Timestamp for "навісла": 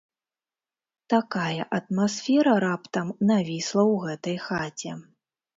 3.33-3.83